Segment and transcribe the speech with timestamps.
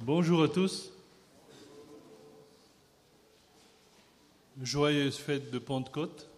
[0.00, 0.92] Bonjour à tous.
[4.62, 6.30] Joyeuse fête de Pentecôte.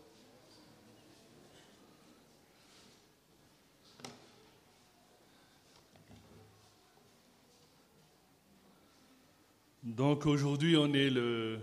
[9.82, 11.58] Donc aujourd'hui on est le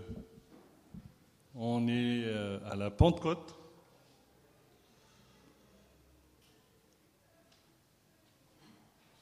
[1.56, 3.56] on est euh, à la Pentecôte.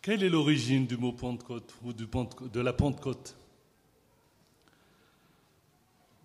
[0.06, 3.34] Quelle est l'origine du mot Pentecôte ou de la Pentecôte?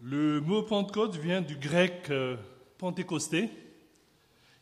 [0.03, 2.37] Le mot Pentecôte vient du grec euh,
[2.77, 3.49] pentecosté,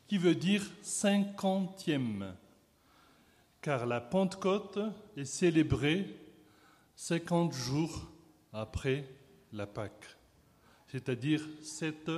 [0.08, 2.34] qui veut dire cinquantième,
[3.62, 4.80] car la Pentecôte
[5.18, 6.06] est célébrée
[6.96, 8.10] 50 jours
[8.54, 9.04] après
[9.52, 10.16] la Pâque,
[10.88, 12.10] c'est-à-dire sept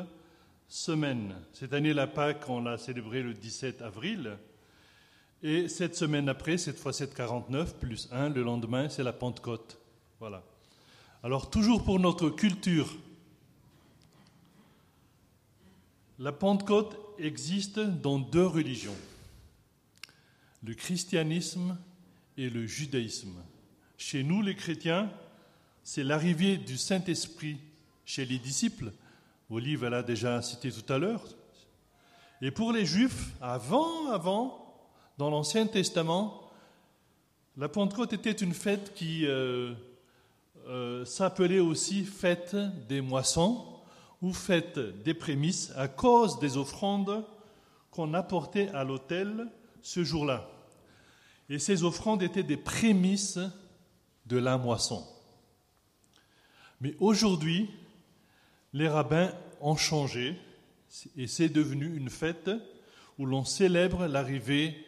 [0.68, 1.36] semaines.
[1.52, 4.38] Cette année, la Pâque, on l'a célébrée le 17 avril.
[5.44, 9.80] Et cette semaine après, cette fois 749 plus 1, le lendemain, c'est la Pentecôte.
[10.20, 10.44] Voilà.
[11.24, 12.96] Alors, toujours pour notre culture,
[16.20, 18.96] la Pentecôte existe dans deux religions,
[20.64, 21.76] le christianisme
[22.38, 23.44] et le judaïsme.
[23.98, 25.12] Chez nous, les chrétiens,
[25.84, 27.58] c'est l'arrivée du Saint-Esprit
[28.06, 28.92] chez les disciples.
[29.50, 31.24] Olive l'a déjà cité tout à l'heure.
[32.42, 34.61] Et pour les juifs, avant, avant,
[35.22, 36.50] dans l'Ancien Testament,
[37.56, 39.72] la Pentecôte était une fête qui euh,
[40.68, 42.56] euh, s'appelait aussi fête
[42.90, 43.64] des moissons
[44.24, 47.24] ou fête des prémices à cause des offrandes
[47.92, 49.48] qu'on apportait à l'autel
[49.84, 50.50] ce jour-là.
[51.50, 53.38] Et ces offrandes étaient des prémices
[54.26, 55.06] de la moisson.
[56.80, 57.70] Mais aujourd'hui,
[58.74, 60.36] les rabbins ont changé
[61.16, 62.50] et c'est devenu une fête
[63.20, 64.88] où l'on célèbre l'arrivée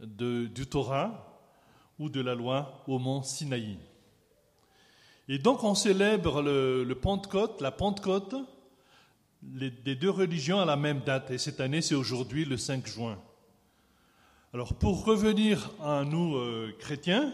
[0.00, 1.40] de- du Torah
[1.98, 3.78] ou de la loi au mont Sinaï.
[5.28, 8.34] Et donc on célèbre le, Pentecôte, la Pentecôte
[9.42, 11.30] des deux religions à la même date.
[11.30, 13.18] Et cette année, c'est aujourd'hui le 5 juin.
[14.52, 17.32] Alors pour revenir à nous euh, chrétiens,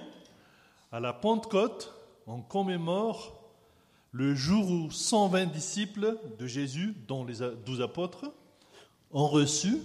[0.93, 1.95] à la Pentecôte,
[2.27, 3.37] on commémore
[4.13, 8.33] le jour où 120 disciples de Jésus, dont les a- douze apôtres,
[9.13, 9.77] ont reçu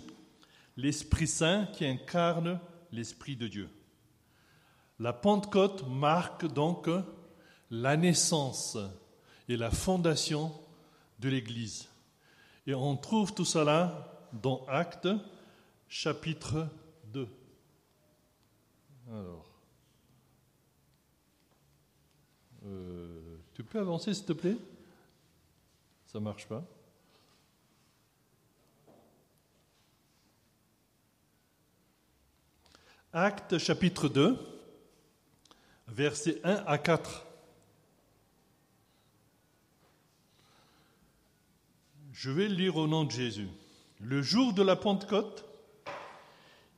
[0.78, 2.60] l'Esprit Saint qui incarne
[2.92, 3.70] l'Esprit de Dieu.
[5.00, 6.90] La Pentecôte marque donc
[7.70, 8.78] la naissance
[9.50, 10.52] et la fondation
[11.20, 11.90] de l'Église.
[12.68, 15.08] Et on trouve tout cela dans Actes
[15.88, 16.68] chapitre
[17.14, 17.28] 2.
[19.12, 19.46] Alors,
[22.66, 24.58] euh, tu peux avancer s'il te plaît?
[26.08, 26.64] Ça marche pas?
[33.18, 34.38] Actes chapitre 2,
[35.88, 37.26] versets 1 à 4.
[42.12, 43.48] Je vais lire au nom de Jésus.
[44.02, 45.46] Le jour de la Pentecôte,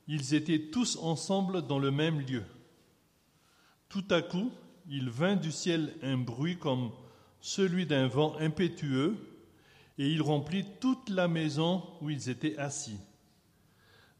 [0.06, 2.44] ils étaient tous ensemble dans le même lieu.
[3.88, 4.52] Tout à coup,
[4.88, 6.92] il vint du ciel un bruit comme
[7.40, 9.16] celui d'un vent impétueux,
[9.98, 13.00] et il remplit toute la maison où ils étaient assis.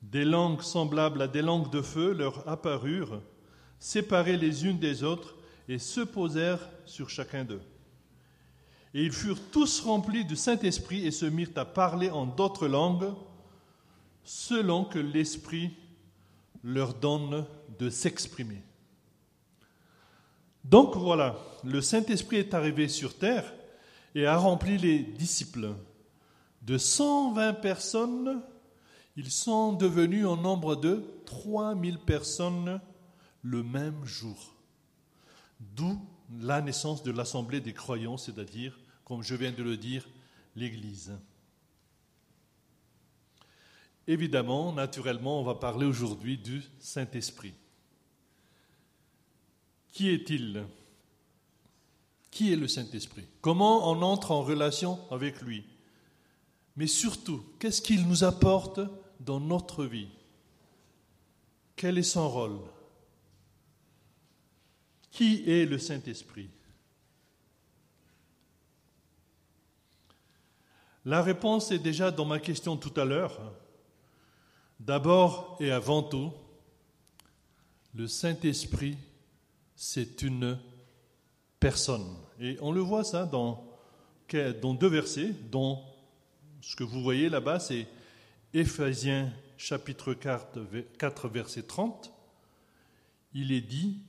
[0.03, 3.21] Des langues semblables à des langues de feu leur apparurent,
[3.79, 5.37] séparées les unes des autres,
[5.69, 7.61] et se posèrent sur chacun d'eux.
[8.95, 13.13] Et ils furent tous remplis du Saint-Esprit et se mirent à parler en d'autres langues,
[14.25, 15.77] selon que l'Esprit
[16.65, 17.47] leur donne
[17.79, 18.63] de s'exprimer.
[20.65, 23.55] Donc voilà, le Saint-Esprit est arrivé sur terre
[24.15, 25.75] et a rempli les disciples.
[26.63, 28.43] De 120 personnes,
[29.19, 32.81] ils sont devenus en nombre de 3000 personnes
[33.43, 34.55] le même jour.
[35.59, 36.01] D'où
[36.41, 40.09] la naissance de l'Assemblée des croyants, c'est-à-dire, comme je viens de le dire,
[40.55, 41.19] l'Église.
[44.07, 47.55] Évidemment, naturellement, on va parler aujourd'hui du Saint-Esprit.
[49.91, 50.65] Qui est-il?
[52.31, 53.27] Qui est le Saint-Esprit?
[53.41, 55.65] Comment on entre en relation avec lui?
[56.77, 58.79] Mais surtout, qu'est-ce qu'il nous apporte
[59.29, 60.09] dans notre vie
[61.77, 62.61] Quel est son rôle?
[65.11, 66.49] Qui est le Saint-Esprit?
[71.05, 73.39] La réponse est déjà dans ma question tout à l'heure.
[74.81, 76.33] D'abord et avant tout,
[77.95, 78.97] le Saint-Esprit,
[79.77, 80.59] c'est une
[81.61, 82.17] personne.
[82.41, 83.63] Et on le voit ça dans,
[84.63, 85.83] dans deux versets, dont
[86.63, 87.87] ce que vous voyez là-bas, c'est
[88.55, 90.61] Éphésiens chapitre 4,
[90.99, 92.13] 4, verset 30.
[93.35, 94.01] Il est dit,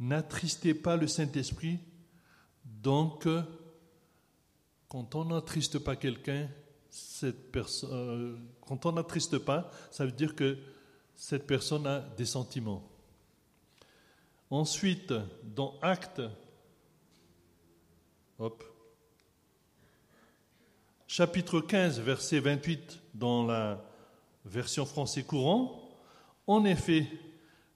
[0.00, 1.78] N'attristez pas le Saint-Esprit.
[2.64, 3.28] Donc,
[4.88, 6.48] quand on n'attriste pas quelqu'un,
[6.90, 10.58] cette personne, euh, quand on n'attriste pas, ça veut dire que
[11.14, 12.88] cette personne a des sentiments.
[14.50, 15.12] Ensuite,
[15.42, 16.22] dans Acte,
[18.38, 18.64] hop,
[21.16, 23.80] chapitre 15, verset 28, dans la
[24.44, 25.80] version français courant,
[26.48, 27.06] en effet,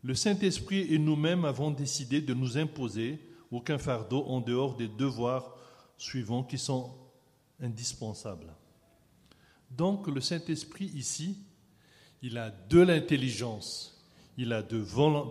[0.02, 3.20] le Saint-Esprit et nous-mêmes avons décidé de nous imposer
[3.52, 5.54] aucun fardeau en dehors des devoirs
[5.98, 6.90] suivants qui sont
[7.62, 8.52] indispensables.
[9.70, 11.38] Donc le Saint-Esprit ici,
[12.22, 14.04] il a de l'intelligence,
[14.36, 14.78] il a de,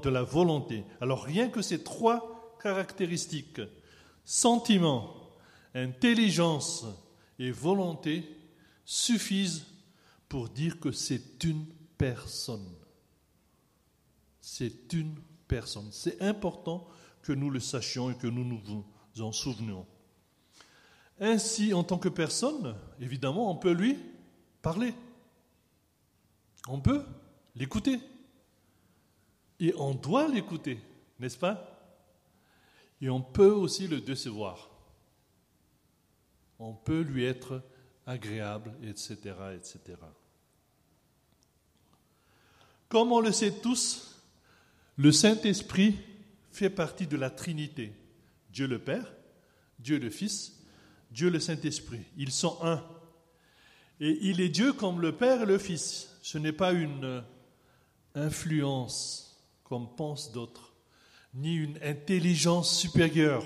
[0.02, 0.86] de, la volonté.
[1.02, 3.60] Alors rien que ces trois caractéristiques,
[4.24, 5.14] sentiment,
[5.76, 6.86] intelligence
[7.40, 8.24] et volonté,
[8.86, 9.66] suffisent
[10.30, 11.66] pour dire que c'est une
[11.98, 12.68] personne.
[14.42, 15.16] C'est une
[15.48, 15.90] personne.
[15.92, 16.88] C'est important
[17.22, 18.86] que nous le sachions et que nous nous
[19.22, 19.86] en souvenions.
[21.20, 23.98] Ainsi, en tant que personne, évidemment, on peut lui
[24.62, 24.94] parler.
[26.68, 27.04] On peut
[27.56, 28.00] l'écouter.
[29.60, 30.80] Et on doit l'écouter,
[31.20, 31.74] n'est-ce pas?
[33.02, 34.67] Et on peut aussi le décevoir.
[36.60, 37.62] On peut lui être
[38.06, 39.16] agréable, etc.,
[39.56, 39.98] etc.
[42.90, 44.24] Comme on le sait tous,
[44.96, 45.96] le Saint-Esprit
[46.52, 47.94] fait partie de la Trinité.
[48.50, 49.14] Dieu le Père,
[49.78, 50.64] Dieu le Fils,
[51.12, 52.02] Dieu le Saint-Esprit.
[52.18, 52.84] Ils sont un.
[54.00, 56.18] Et il est Dieu comme le Père et le Fils.
[56.22, 57.24] Ce n'est pas une
[58.16, 59.28] influence
[59.64, 60.74] comme pensent d'autres,
[61.34, 63.46] ni une intelligence supérieure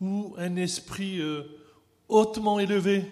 [0.00, 1.44] ou un esprit euh,
[2.08, 3.10] hautement élevé.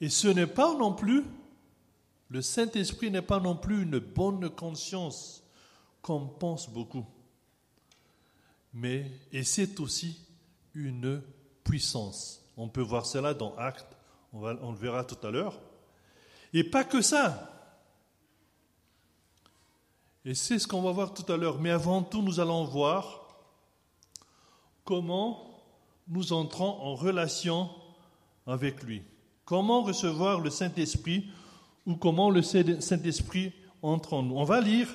[0.00, 1.24] Et ce n'est pas non plus,
[2.28, 5.42] le Saint-Esprit n'est pas non plus une bonne conscience,
[6.02, 7.06] comme pensent beaucoup.
[8.72, 10.18] Mais, et c'est aussi
[10.74, 11.22] une
[11.62, 12.42] puissance.
[12.56, 13.94] On peut voir cela dans Actes
[14.34, 15.58] on, le verra tout à l'heure.
[16.52, 17.50] Et pas que ça.
[20.24, 21.60] Et c'est ce qu'on va voir tout à l'heure.
[21.60, 23.28] Mais avant tout, nous allons voir
[24.84, 25.53] comment
[26.08, 27.70] nous entrons en relation
[28.46, 29.02] avec lui.
[29.44, 31.28] Comment recevoir le Saint-Esprit
[31.86, 33.52] ou comment le Saint-Esprit
[33.82, 34.36] entre en nous?
[34.36, 34.88] On va lire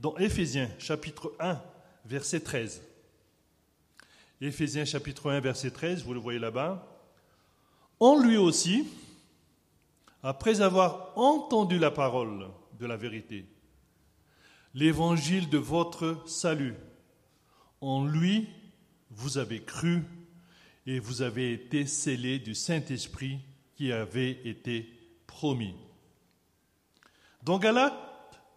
[0.00, 1.60] dans Éphésiens chapitre 1,
[2.06, 2.82] verset 13.
[4.40, 6.86] Éphésiens chapitre 1, verset 13, vous le voyez là-bas.
[7.98, 8.86] En lui aussi,
[10.22, 12.48] après avoir entendu la parole
[12.78, 13.46] de la vérité,
[14.72, 16.74] l'évangile de votre salut,
[17.82, 18.48] en lui,
[19.10, 20.04] vous avez cru
[20.86, 23.40] et vous avez été scellés du Saint-Esprit
[23.74, 24.92] qui avait été
[25.26, 25.74] promis.
[27.42, 27.94] Dans Galates,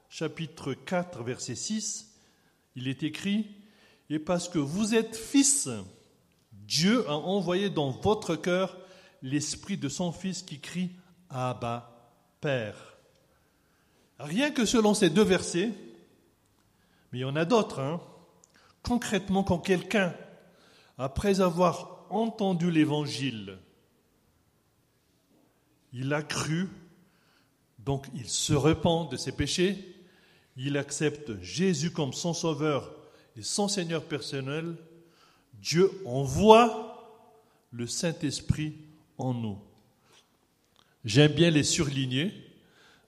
[0.09, 2.13] chapitre 4, verset 6,
[2.75, 3.47] il est écrit,
[4.09, 5.69] Et parce que vous êtes fils,
[6.51, 8.77] Dieu a envoyé dans votre cœur
[9.21, 10.91] l'esprit de son Fils qui crie
[11.29, 12.11] Abba,
[12.41, 12.97] Père.
[14.19, 15.71] Rien que selon ces deux versets,
[17.11, 18.01] mais il y en a d'autres, hein.
[18.81, 20.13] concrètement quand quelqu'un,
[20.97, 23.57] après avoir entendu l'Évangile,
[25.94, 26.68] il a cru,
[27.80, 29.77] donc il se repent de ses péchés,
[30.56, 32.94] il accepte Jésus comme son sauveur
[33.36, 34.75] et son Seigneur personnel,
[35.62, 37.22] Dieu envoie
[37.72, 38.75] le Saint-Esprit
[39.17, 39.58] en nous.
[41.05, 42.32] J'aime bien les surligner.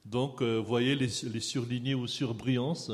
[0.06, 2.92] Donc, euh, voyez les, les, surlignés ou surbrillance.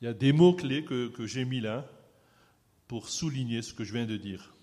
[0.00, 1.86] Il y a des mots-clés que j'ai mis là
[2.88, 4.54] pour souligner ce que je viens de dire.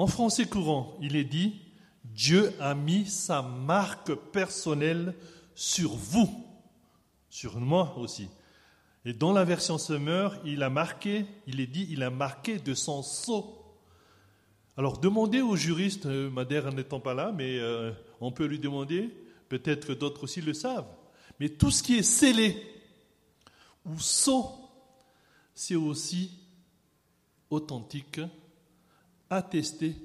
[0.00, 1.60] En français courant, il est dit
[2.04, 5.14] Dieu a mis sa marque personnelle
[5.54, 6.46] sur vous,
[7.28, 8.30] sur moi aussi.
[9.04, 12.72] Et dans la version Semeur, il a marqué, il est dit, il a marqué de
[12.72, 13.60] son sceau
[14.80, 17.92] alors demandez aux juristes, euh, Madère n'étant pas là, mais euh,
[18.22, 19.14] on peut lui demander,
[19.50, 20.88] peut-être d'autres aussi le savent.
[21.38, 22.56] Mais tout ce qui est scellé
[23.84, 24.46] ou sceau,
[25.52, 26.30] c'est aussi
[27.50, 28.20] authentique,
[29.30, 29.96] attesté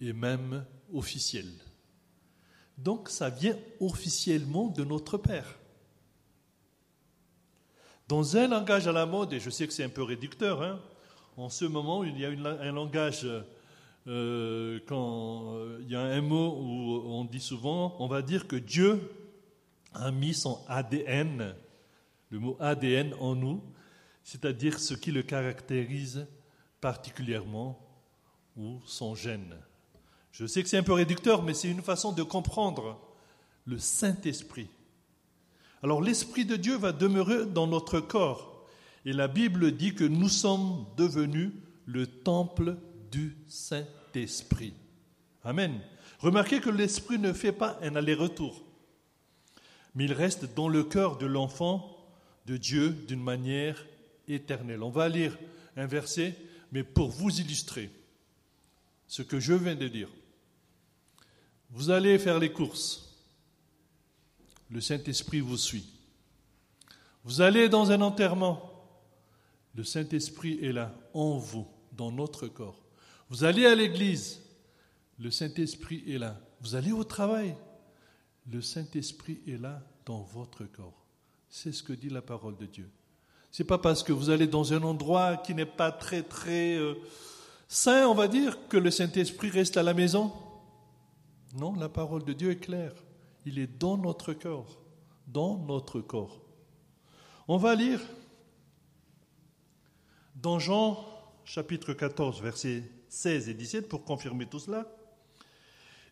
[0.00, 1.46] et même officiel.
[2.76, 5.58] Donc ça vient officiellement de notre Père.
[8.08, 10.80] Dans un langage à la mode, et je sais que c'est un peu réducteur, hein,
[11.36, 13.26] en ce moment il y a un langage
[14.08, 18.48] euh, quand euh, il y a un mot où on dit souvent, on va dire
[18.48, 19.00] que Dieu
[19.94, 21.54] a mis son ADN,
[22.30, 23.62] le mot ADN en nous,
[24.24, 26.26] c'est-à-dire ce qui le caractérise
[26.80, 27.78] particulièrement
[28.56, 29.56] ou son gène.
[30.32, 32.98] Je sais que c'est un peu réducteur, mais c'est une façon de comprendre
[33.66, 34.68] le Saint-Esprit.
[35.82, 38.66] Alors l'Esprit de Dieu va demeurer dans notre corps
[39.04, 41.50] Et la Bible dit que nous sommes devenus
[41.86, 42.76] le temple
[43.10, 44.74] du Saint-Esprit.
[45.44, 45.80] Amen.
[46.20, 48.62] Remarquez que l'Esprit ne fait pas un aller-retour,
[49.94, 51.96] mais il reste dans le cœur de l'enfant
[52.46, 53.84] de Dieu d'une manière
[54.28, 54.84] éternelle.
[54.84, 55.36] On va lire
[55.76, 56.36] un verset,
[56.70, 57.90] mais pour vous illustrer
[59.12, 60.08] ce que je viens de dire.
[61.68, 63.14] Vous allez faire les courses.
[64.70, 65.84] Le Saint-Esprit vous suit.
[67.22, 68.72] Vous allez dans un enterrement.
[69.74, 72.82] Le Saint-Esprit est là, en vous, dans notre corps.
[73.28, 74.40] Vous allez à l'église.
[75.18, 76.40] Le Saint-Esprit est là.
[76.62, 77.54] Vous allez au travail.
[78.50, 81.04] Le Saint-Esprit est là dans votre corps.
[81.50, 82.88] C'est ce que dit la parole de Dieu.
[83.50, 86.94] C'est pas parce que vous allez dans un endroit qui n'est pas très très euh,
[87.72, 90.30] saint, on va dire, que le Saint-Esprit reste à la maison?
[91.54, 92.92] Non, la parole de Dieu est claire.
[93.46, 94.78] Il est dans notre corps,
[95.26, 96.42] dans notre corps.
[97.48, 98.00] On va lire
[100.36, 101.02] dans Jean
[101.44, 104.86] chapitre 14, versets 16 et 17 pour confirmer tout cela.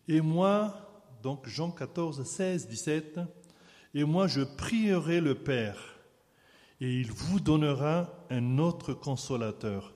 [0.07, 3.19] Et moi, donc Jean 14, 16, 17,
[3.93, 5.99] et moi je prierai le Père,
[6.79, 9.93] et il vous donnera un autre consolateur,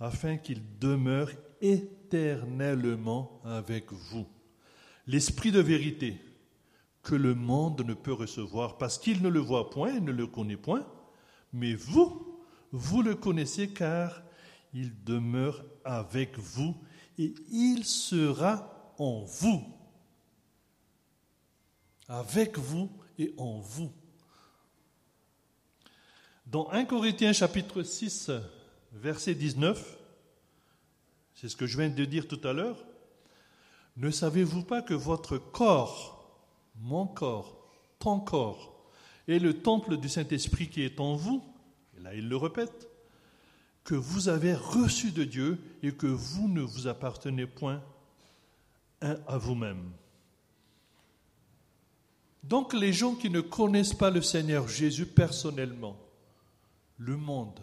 [0.00, 4.26] afin qu'il demeure éternellement avec vous.
[5.06, 6.20] L'Esprit de vérité,
[7.02, 10.26] que le monde ne peut recevoir, parce qu'il ne le voit point et ne le
[10.26, 10.86] connaît point,
[11.52, 12.38] mais vous,
[12.72, 14.22] vous le connaissez car
[14.74, 16.76] il demeure avec vous
[17.16, 19.64] et il sera en vous.
[22.08, 23.92] Avec vous et en vous.
[26.46, 28.30] Dans 1 Corinthiens chapitre 6,
[28.92, 29.98] verset 19,
[31.34, 32.84] c'est ce que je viens de dire tout à l'heure,
[33.96, 36.40] ne savez-vous pas que votre corps,
[36.76, 37.56] mon corps,
[37.98, 38.90] ton corps,
[39.26, 41.44] est le temple du Saint-Esprit qui est en vous
[41.96, 42.88] Et là, il le répète,
[43.84, 47.82] que vous avez reçu de Dieu et que vous ne vous appartenez point
[49.00, 49.90] à vous-même.
[52.42, 55.96] Donc les gens qui ne connaissent pas le Seigneur Jésus personnellement,
[56.98, 57.60] le monde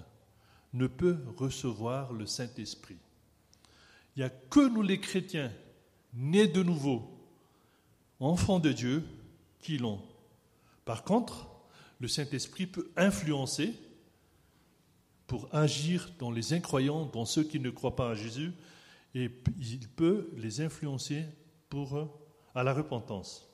[0.76, 2.98] ne peut recevoir le Saint-Esprit.
[4.16, 5.52] Il n'y a que nous les chrétiens,
[6.14, 7.10] nés de nouveau,
[8.20, 9.04] enfants de Dieu,
[9.60, 10.02] qui l'ont.
[10.84, 11.48] Par contre,
[12.00, 13.74] le Saint-Esprit peut influencer
[15.28, 18.52] pour agir dans les incroyants, dans ceux qui ne croient pas à Jésus,
[19.16, 21.26] et il peut les influencer
[21.70, 21.98] pour,
[22.54, 23.50] à la repentance.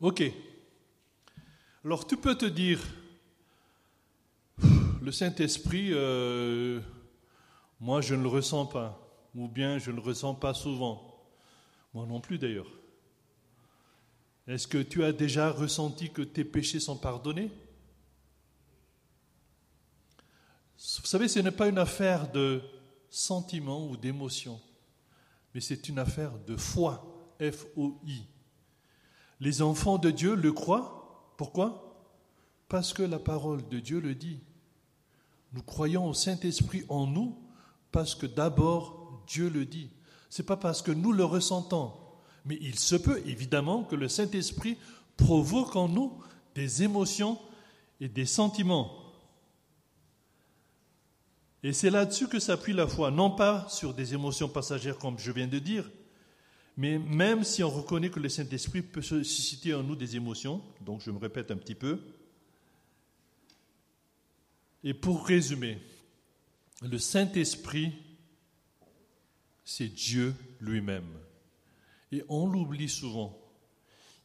[0.00, 0.22] Ok.
[1.84, 2.80] Alors tu peux te dire,
[5.04, 6.80] le Saint-Esprit, euh,
[7.78, 8.98] moi je ne le ressens pas,
[9.34, 11.28] ou bien je ne le ressens pas souvent.
[11.92, 12.70] Moi non plus d'ailleurs.
[14.46, 17.50] Est-ce que tu as déjà ressenti que tes péchés sont pardonnés?
[20.78, 22.62] Vous savez, ce n'est pas une affaire de
[23.10, 24.58] sentiment ou d'émotion,
[25.54, 28.22] mais c'est une affaire de foi, F-O-I.
[29.38, 31.34] Les enfants de Dieu le croient.
[31.36, 31.94] Pourquoi?
[32.68, 34.40] Parce que la parole de Dieu le dit.
[35.54, 37.38] Nous croyons au Saint-Esprit en nous
[37.92, 39.88] parce que d'abord Dieu le dit.
[40.28, 41.92] Ce n'est pas parce que nous le ressentons,
[42.44, 44.76] mais il se peut évidemment que le Saint-Esprit
[45.16, 46.12] provoque en nous
[46.56, 47.38] des émotions
[48.00, 48.90] et des sentiments.
[51.62, 55.30] Et c'est là-dessus que s'appuie la foi, non pas sur des émotions passagères comme je
[55.30, 55.88] viens de dire,
[56.76, 61.00] mais même si on reconnaît que le Saint-Esprit peut susciter en nous des émotions, donc
[61.00, 62.00] je me répète un petit peu.
[64.84, 65.78] Et pour résumer,
[66.82, 67.92] le Saint-Esprit,
[69.64, 71.08] c'est Dieu lui-même.
[72.12, 73.40] Et on l'oublie souvent.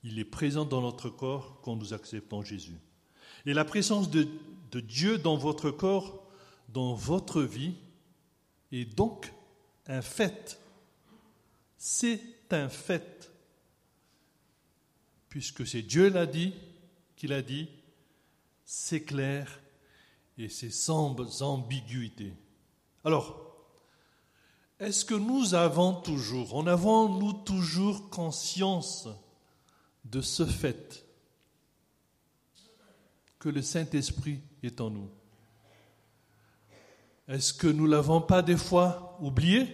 [0.03, 2.77] Il est présent dans notre corps quand nous acceptons Jésus.
[3.45, 4.27] Et la présence de,
[4.73, 6.27] Dieu dans votre corps
[6.67, 7.75] dans votre vie
[8.73, 9.33] est donc
[9.87, 10.59] un fait.
[11.77, 13.31] C'est un fait.
[15.29, 16.53] Puisque c'est Dieu l'a dit,
[17.15, 17.69] qu'il a dit,
[18.65, 19.59] c'est clair
[20.39, 22.33] et c'est sans ambiguïté.
[23.03, 23.45] Alors,
[24.79, 29.09] est-ce que nous avons toujours, en avons-nous toujours conscience
[30.05, 31.05] de ce fait
[33.37, 35.09] que le Saint-Esprit est en nous?
[37.27, 39.67] Est-ce que nous l'avons pas des fois oublié?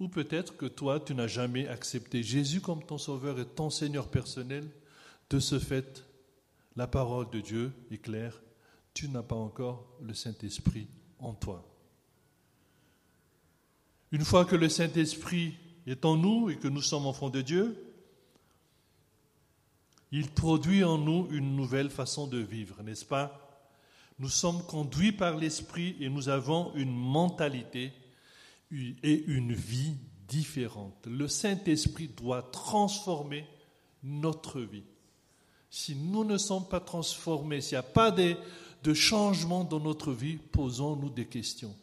[0.00, 4.08] Ou peut-être que toi, tu n'as jamais accepté Jésus comme ton Sauveur et ton Seigneur
[4.08, 4.68] personnel.
[5.28, 6.07] De ce fait,
[6.78, 8.40] la parole de Dieu est claire,
[8.94, 10.86] tu n'as pas encore le Saint-Esprit
[11.18, 11.68] en toi.
[14.12, 15.56] Une fois que le Saint-Esprit
[15.88, 17.76] est en nous et que nous sommes enfants de Dieu,
[20.10, 23.44] Il produit en nous une nouvelle façon de vivre, n'est-ce pas?
[24.18, 27.92] Nous sommes conduits par l'Esprit et nous avons une mentalité
[28.72, 31.06] et une vie différente.
[31.06, 33.46] Le Saint-Esprit doit transformer
[34.02, 34.84] notre vie.
[35.70, 38.36] Si nous ne sommes pas transformés, s'il n'y a pas de,
[38.94, 41.74] changement dans notre vie, posons-nous des questions.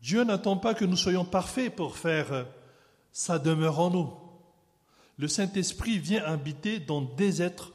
[0.00, 2.46] Dieu n'attend pas que nous soyons parfaits pour faire
[3.10, 4.12] sa demeure en nous.
[5.18, 7.72] Le Saint-Esprit vient habiter dans des êtres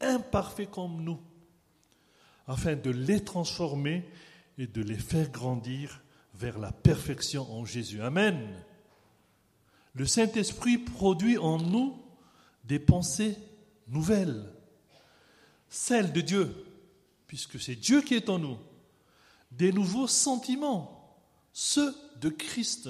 [0.00, 1.20] imparfaits comme nous,
[2.46, 4.08] afin de les transformer
[4.58, 6.00] et de les faire grandir
[6.34, 8.00] vers la perfection en Jésus.
[8.00, 8.48] Amen.
[9.94, 11.96] Le Saint-Esprit produit en nous
[12.64, 13.36] des pensées
[13.92, 14.52] nouvelles,
[15.68, 16.52] celles de Dieu,
[17.26, 18.58] puisque c'est Dieu qui est en nous,
[19.52, 21.16] des nouveaux sentiments,
[21.52, 22.88] ceux de Christ,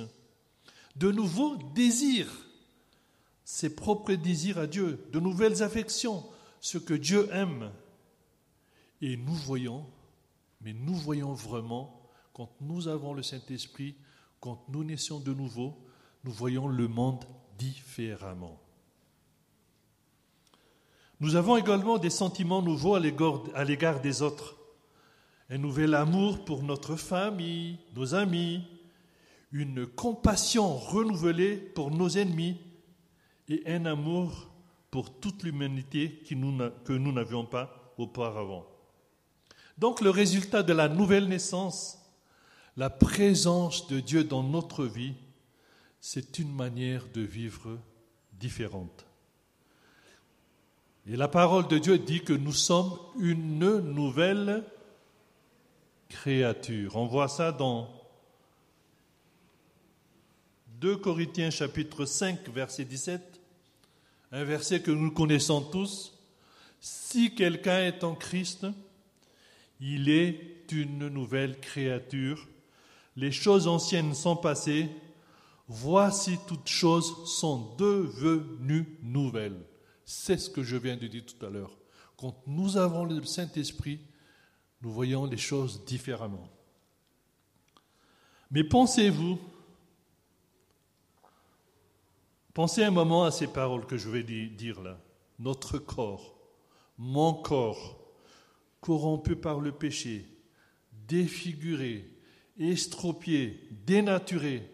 [0.97, 2.33] de nouveaux désirs,
[3.45, 6.25] ses propres désirs à Dieu, de nouvelles affections,
[6.61, 7.73] ce que Dieu aime.
[9.01, 9.85] Et nous voyons,
[10.61, 12.01] mais nous voyons vraiment,
[12.33, 13.97] quand nous avons le Saint-Esprit,
[14.41, 15.77] quand nous naissions de nouveau,
[16.25, 17.25] nous voyons le monde
[17.59, 18.62] différemment.
[21.23, 24.57] Nous avons également des sentiments nouveaux à l'égard des autres.
[25.49, 28.65] Un nouvel amour pour notre famille, nos amis,
[29.53, 32.57] une compassion renouvelée pour nos ennemis
[33.49, 34.51] et un amour
[34.91, 38.67] pour toute l'humanité que nous n'avions pas auparavant.
[39.79, 42.01] Donc le résultat de la nouvelle naissance,
[42.77, 45.15] la présence de Dieu dans notre vie,
[46.01, 47.79] c'est une manière de vivre
[48.33, 49.07] différente.
[51.07, 54.65] Et la parole de Dieu dit que nous sommes une nouvelle
[56.09, 56.95] créature.
[56.95, 57.91] On voit ça dans
[60.81, 63.41] 2 Corinthiens chapitre 5 verset 17,
[64.31, 66.17] un verset que nous connaissons tous.
[66.81, 68.67] Si quelqu'un est en Christ,
[69.81, 72.47] il est une nouvelle créature.
[73.17, 74.89] Les choses anciennes sont passées.
[75.67, 79.61] Voici toutes choses sont devenues nouvelles.
[80.05, 81.77] C'est ce que je viens de dire tout à l'heure.
[82.17, 84.01] Quand nous avons le Saint-Esprit,
[84.83, 86.49] nous voyons les choses différemment.
[88.51, 89.39] Mais pensez-vous,
[92.53, 95.01] pensez un moment à ces paroles que je vais dire là.
[95.39, 96.37] Notre corps,
[96.99, 97.99] mon corps,
[98.81, 100.27] corrompu par le péché,
[101.09, 102.11] défiguré,
[102.59, 104.69] estropié, dénaturé,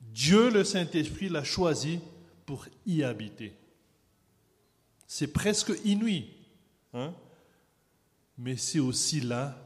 [0.00, 2.00] Dieu le Saint-Esprit l'a choisi
[2.46, 3.52] pour y habiter.
[5.08, 6.28] C'est presque inouï.
[6.92, 7.12] Hein?
[8.36, 9.58] Mais c'est aussi là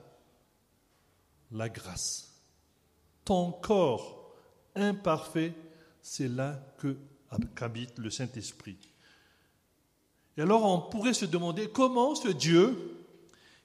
[1.50, 2.32] la grâce.
[3.24, 4.34] Ton corps
[4.74, 5.52] imparfait,
[6.00, 6.96] c'est là que
[7.54, 8.78] qu'habite le Saint-Esprit.
[10.36, 13.04] Et alors on pourrait se demander comment ce Dieu,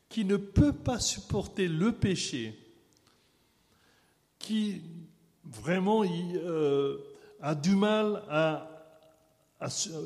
[0.09, 2.57] qui ne peut pas supporter le péché,
[4.39, 4.81] qui
[5.43, 6.97] vraiment euh,
[7.41, 8.76] a du mal à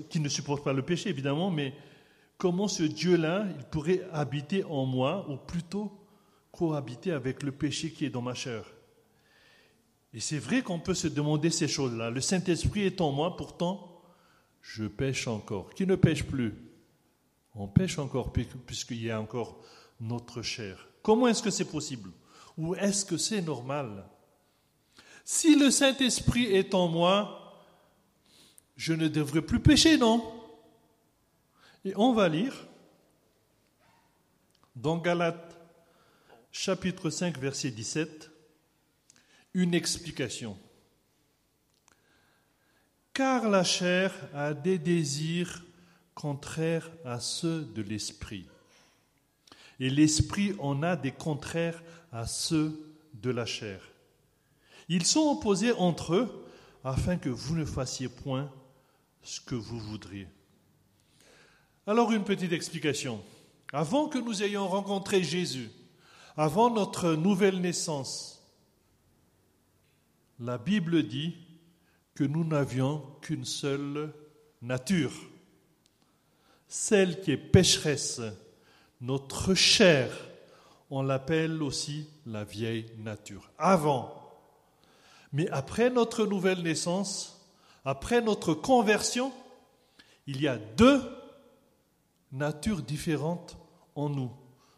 [0.10, 1.74] qui ne supporte pas le péché, évidemment, mais
[2.38, 5.92] comment ce Dieu-là, il pourrait habiter en moi, ou plutôt
[6.52, 8.64] cohabiter avec le péché qui est dans ma chair.
[10.14, 12.10] Et c'est vrai qu'on peut se demander ces choses-là.
[12.10, 14.02] Le Saint-Esprit est en moi, pourtant,
[14.62, 15.74] je pêche encore.
[15.74, 16.54] Qui ne pêche plus?
[17.56, 19.60] On pêche encore, puisqu'il y a encore
[20.00, 20.88] notre chair.
[21.02, 22.12] Comment est-ce que c'est possible?
[22.58, 24.06] Ou est-ce que c'est normal?
[25.24, 27.40] Si le Saint-Esprit est en moi,
[28.82, 30.24] je ne devrais plus pécher, non
[31.86, 32.67] Et on va lire
[34.76, 35.56] dans Galates
[36.52, 38.32] chapitre 5 verset 17
[39.54, 40.58] une explication.
[43.13, 45.63] Car la chair a des désirs
[46.15, 48.48] contraires à ceux de l'esprit.
[49.80, 53.80] Et l'esprit en a des contraires à ceux de la chair.
[54.89, 56.48] Ils sont opposés entre eux
[56.84, 58.52] afin que vous ne fassiez point
[59.23, 60.27] ce que vous voudriez.
[61.88, 63.23] Alors une petite explication.
[63.73, 65.69] Avant que nous ayons rencontré Jésus,
[66.38, 68.41] avant notre nouvelle naissance,
[70.39, 71.36] la Bible dit
[72.15, 74.13] que nous n'avions qu'une seule
[74.62, 75.13] nature,
[76.67, 78.21] celle qui est pécheresse,
[79.01, 80.10] notre chair,
[80.89, 83.49] on l'appelle aussi la vieille nature.
[83.57, 84.13] Avant.
[85.34, 87.40] Mais après notre nouvelle naissance,
[87.86, 89.32] après notre conversion,
[90.28, 91.02] il y a deux
[92.32, 93.58] natures différentes
[93.96, 94.32] en nous,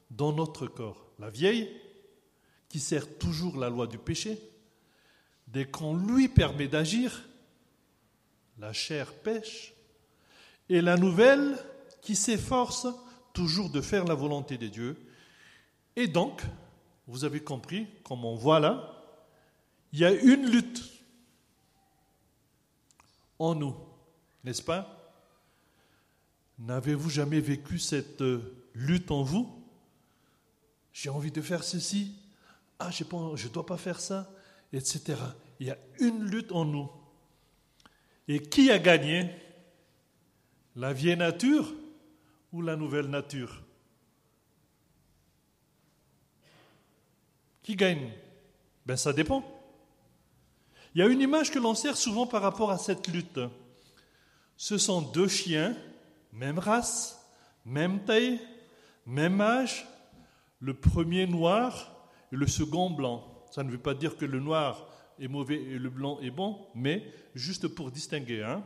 [0.10, 1.06] dans notre corps.
[1.20, 1.70] La vieille,
[2.70, 4.39] qui sert toujours la loi du péché,
[5.48, 7.24] dès qu'on lui permet d'agir,
[8.58, 9.74] la chair pêche,
[10.70, 11.58] et la nouvelle
[12.02, 12.88] qui s'efforce
[13.34, 14.98] toujours de faire la volonté de Dieu.
[15.96, 16.42] Et donc,
[17.08, 18.89] vous avez compris, comme on voit là,
[19.92, 20.92] il y a une lutte
[23.53, 23.75] nous,
[24.45, 25.13] n'est-ce pas?
[26.60, 28.23] N'avez-vous jamais vécu cette
[28.73, 29.49] lutte en vous?
[30.93, 32.15] J'ai envie de faire ceci,
[32.79, 34.32] ah, je ne dois pas faire ça,
[34.71, 35.19] etc.
[35.60, 36.89] Il y a une lutte en nous.
[38.27, 39.29] Et qui a gagné?
[40.75, 41.73] La vieille nature
[42.51, 43.62] ou la nouvelle nature?
[47.62, 48.12] Qui gagne?
[48.86, 49.43] Ben ça dépend.
[50.95, 53.39] Il y a une image que l'on sert souvent par rapport à cette lutte.
[54.58, 55.75] Ce sont deux chiens,
[56.32, 57.19] même race,
[57.65, 58.39] même taille,
[59.06, 59.88] même âge,
[60.60, 63.27] le premier noir et le second blanc.
[63.51, 64.88] Ça ne veut pas dire que le noir
[65.19, 68.43] est mauvais et le blanc est bon, mais juste pour distinguer.
[68.43, 68.63] Hein.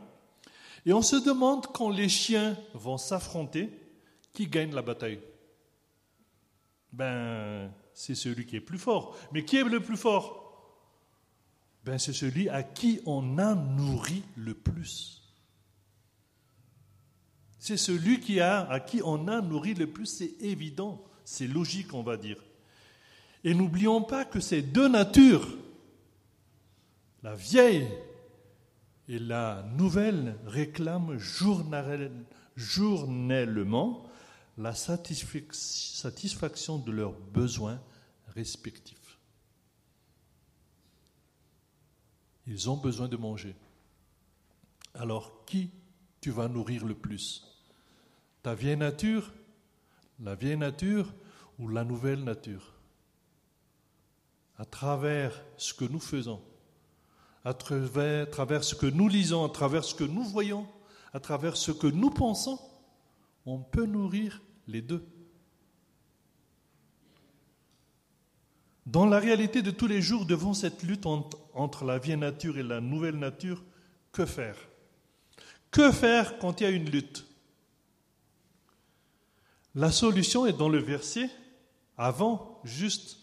[0.84, 3.70] Et on se demande quand les chiens vont s'affronter,
[4.32, 5.20] qui gagne la bataille?
[6.92, 9.16] Ben, c'est celui qui est plus fort.
[9.32, 10.47] Mais qui est le plus fort?
[11.88, 15.22] Ben, C'est celui à qui on a nourri le plus.
[17.58, 21.94] C'est celui qui a, à qui on a nourri le plus, c'est évident, c'est logique,
[21.94, 22.36] on va dire.
[23.42, 25.56] Et n'oublions pas que ces deux natures,
[27.22, 27.86] la vieille
[29.08, 31.18] et la nouvelle, réclament
[32.56, 34.04] journellement
[34.58, 37.80] la satisfaction de leurs besoins
[38.34, 38.97] respectifs.
[42.48, 43.54] Ils ont besoin de manger.
[44.94, 45.70] Alors qui
[46.20, 47.44] tu vas nourrir le plus?
[48.42, 49.32] Ta vieille nature,
[50.18, 51.12] la vieille nature
[51.58, 52.72] ou la nouvelle nature?
[54.56, 56.42] À travers ce que nous faisons,
[57.44, 60.66] à travers, ce que nous lisons, à travers ce que nous voyons,
[61.12, 62.58] à travers ce que nous pensons,
[63.44, 65.06] on peut nourrir les deux.
[68.88, 72.62] Dans la réalité de tous les jours, devant cette lutte entre la vieille nature et
[72.62, 73.62] la nouvelle nature,
[74.12, 74.56] que faire?
[75.70, 77.26] Que faire quand il y a une lutte?
[79.74, 81.28] La solution est dans le verset
[81.98, 83.18] avant, juste.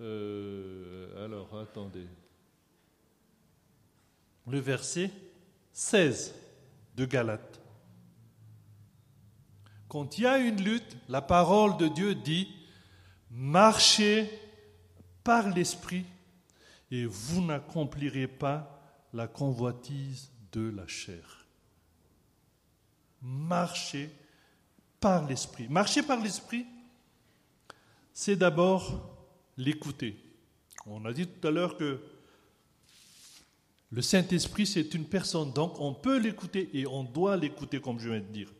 [0.00, 2.08] Euh, alors, attendez.
[4.48, 5.12] Le verset
[5.72, 6.34] 16
[6.96, 7.60] de Galates.
[9.86, 12.55] Quand il y a une lutte, la parole de Dieu dit,
[13.36, 14.30] marchez
[15.22, 16.06] par l'Esprit
[16.90, 18.80] et vous n'accomplirez pas
[19.12, 21.46] la convoitise de la chair.
[23.20, 24.10] Marchez
[25.00, 25.68] par l'Esprit.
[25.68, 26.64] Marcher par l'Esprit,
[28.14, 29.14] c'est d'abord
[29.58, 30.16] l'écouter.
[30.86, 32.00] On a dit tout à l'heure que
[33.92, 38.08] le Saint-Esprit, c'est une personne, donc on peut l'écouter et on doit l'écouter, comme je
[38.08, 38.52] viens de dire.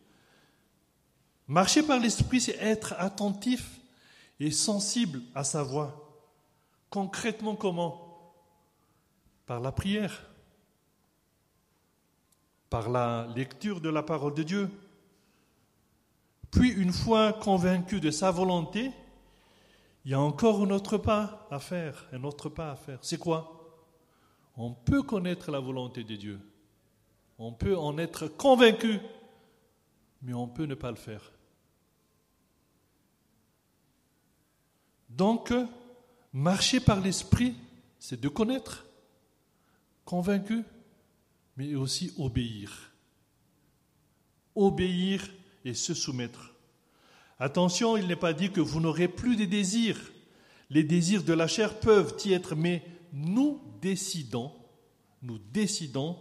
[1.49, 3.81] Marcher par l'Esprit, c'est être attentif
[4.41, 6.21] et sensible à sa voix.
[6.91, 8.35] Concrètement comment?
[9.47, 10.29] Par la prière,
[12.71, 14.71] par la lecture de la parole de Dieu.
[16.51, 18.91] Puis, une fois convaincu de sa volonté,
[20.05, 22.99] il y a encore un autre pas à faire, un autre pas à faire.
[23.03, 23.53] C'est quoi?
[24.57, 26.41] On peut connaître la volonté de Dieu.
[27.39, 29.01] On peut en être convaincu,
[30.23, 31.33] mais on peut ne pas le faire.
[35.17, 35.53] Donc,
[36.33, 37.55] marcher par l'esprit,
[37.99, 38.85] c'est de connaître,
[40.05, 40.63] convaincu,
[41.57, 42.93] mais aussi obéir.
[44.55, 45.27] Obéir
[45.65, 46.55] et se soumettre.
[47.39, 50.01] Attention, il n'est pas dit que vous n'aurez plus de désirs.
[50.69, 54.53] Les désirs de la chair peuvent y être, mais nous décidons,
[55.23, 56.19] nous décidons,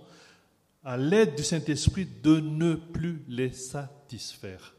[0.83, 4.74] à l'aide du Saint-Esprit, de ne plus les satisfaire.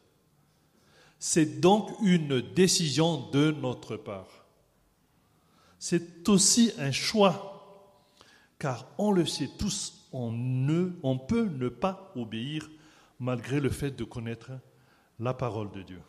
[1.28, 4.46] C'est donc une décision de notre part.
[5.76, 7.98] C'est aussi un choix,
[8.60, 12.70] car on le sait tous, on, peut ne pas obéir
[13.18, 14.52] malgré le fait de connaître
[15.18, 16.00] la parole de Dieu.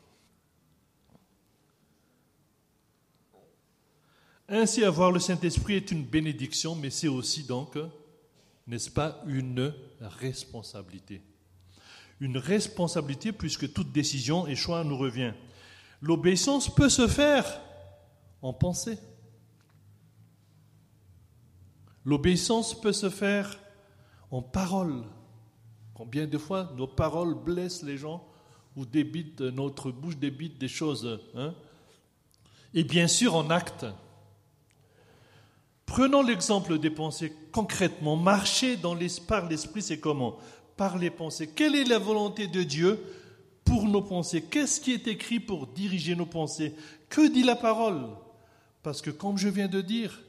[4.48, 7.76] Ainsi, avoir le Saint-Esprit est une bénédiction, mais c'est aussi donc,
[8.68, 11.24] n'est-ce pas, une responsabilité
[12.20, 15.34] une responsabilité puisque toute décision et choix nous revient.
[16.02, 17.62] L'obéissance peut se faire
[18.42, 18.98] en pensée.
[22.06, 23.60] L'obéissance peut se faire
[24.32, 25.04] en parole.
[25.94, 28.26] Combien de fois nos paroles blessent les gens
[28.76, 31.20] ou débitent, notre bouche débite des choses.
[31.36, 31.54] Hein?
[32.74, 33.86] Et bien sûr en acte.
[35.86, 38.16] Prenons l'exemple des pensées concrètement.
[38.16, 38.96] Marcher dans
[39.28, 40.38] par l'esprit, c'est comment?
[40.78, 41.48] Par les pensées.
[41.48, 43.04] Quelle est la volonté de Dieu
[43.66, 44.44] pour nos pensées?
[44.44, 46.74] Qu'est-ce qui est écrit pour diriger nos pensées?
[47.10, 48.08] Que dit la parole?
[48.84, 50.22] Parce que comme je viens de dire,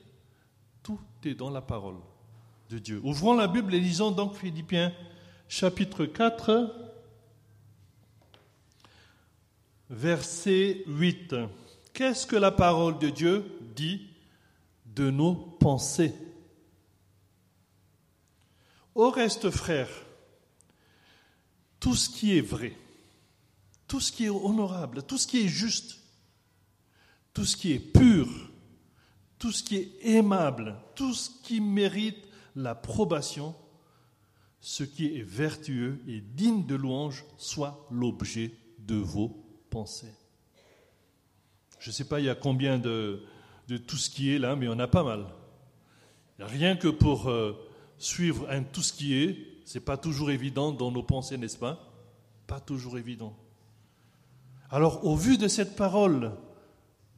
[0.83, 1.99] tout est dans la parole
[2.71, 3.01] de Dieu.
[3.05, 4.93] Ouvrons la Bible et lisons donc Philippiens
[5.49, 6.75] chapitre 4,
[9.91, 11.37] verset 8.
[11.93, 14.09] Qu'est-ce que la parole de Dieu dit
[14.87, 16.15] de nos pensées?
[18.95, 19.89] Au reste, frères,
[21.81, 22.75] tout ce qui est vrai,
[23.87, 25.99] tout ce qui est honorable, tout ce qui est juste,
[27.33, 28.29] tout ce qui est pur,
[29.39, 33.55] tout ce qui est aimable, tout ce qui mérite l'approbation,
[34.61, 40.15] ce qui est vertueux et digne de louange, soit l'objet de vos pensées.
[41.79, 43.23] Je ne sais pas il y a combien de,
[43.87, 45.27] tout ce qui est là, mais on a pas mal.
[46.41, 47.53] Rien que pour euh,
[47.99, 51.79] suivre un tout ce qui est, c'est pas toujours évident dans nos pensées, n'est-ce pas?
[52.47, 53.37] Pas toujours évident.
[54.71, 56.33] Alors, au vu de cette parole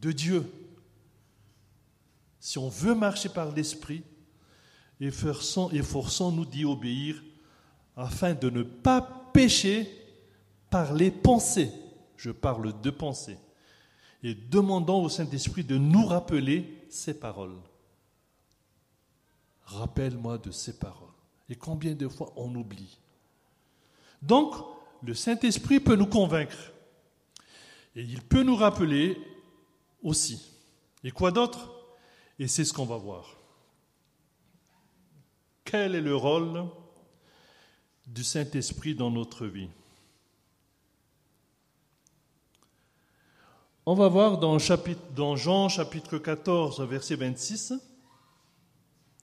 [0.00, 0.44] de Dieu,
[2.40, 4.02] si on veut marcher par l'Esprit,
[5.00, 7.22] efforçons-nous d'y obéir
[7.94, 9.00] afin de ne pas
[9.32, 9.88] pécher
[10.70, 11.70] par les pensées.
[12.16, 13.38] Je parle de pensées.
[14.24, 17.60] Et demandons au Saint-Esprit de nous rappeler ces paroles.
[19.66, 21.10] Rappelle-moi de ces paroles.
[21.50, 22.96] Et combien de fois on oublie
[24.22, 24.54] Donc,
[25.02, 26.72] le Saint-Esprit peut nous convaincre.
[27.96, 29.18] Et il peut nous rappeler
[30.02, 30.52] aussi.
[31.02, 31.72] Et quoi d'autre?
[32.38, 33.36] Et c'est ce qu'on va voir.
[35.64, 36.66] Quel est le rôle
[38.06, 39.68] du Saint-Esprit dans notre vie?
[43.86, 44.56] On va voir dans,
[45.36, 47.72] Jean chapitre 14, verset 26.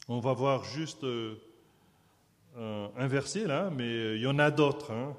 [0.10, 1.06] On va voir juste
[2.58, 4.92] euh, un verset là, mais il y en a d'autres.
[4.92, 5.16] Hein.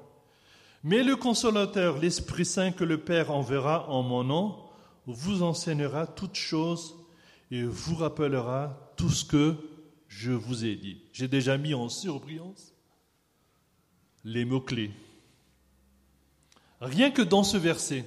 [0.83, 4.57] Mais le consolateur, l'Esprit Saint que le Père enverra en mon nom,
[5.05, 6.95] vous enseignera toutes choses
[7.51, 9.55] et vous rappellera tout ce que
[10.07, 11.01] je vous ai dit.
[11.13, 12.73] J'ai déjà mis en surbrillance
[14.23, 14.91] les mots-clés.
[16.81, 18.05] Rien que dans ce verset,